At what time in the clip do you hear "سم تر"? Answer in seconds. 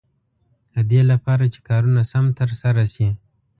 2.11-2.49